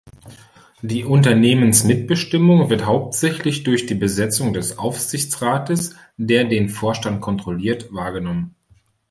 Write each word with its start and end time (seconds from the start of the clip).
Die 0.81 1.03
Unternehmensmitbestimmung 1.03 2.71
wird 2.71 2.85
hauptsächlich 2.87 3.61
durch 3.63 3.85
die 3.85 3.93
Besetzung 3.93 4.51
des 4.51 4.79
Aufsichtsrates, 4.79 5.95
der 6.17 6.45
den 6.45 6.69
Vorstand 6.69 7.21
kontrolliert, 7.21 7.93
wahrgenommen. 7.93 8.55